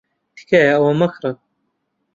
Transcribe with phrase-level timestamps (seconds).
[0.37, 1.35] تکایە ئەوە مەکڕن.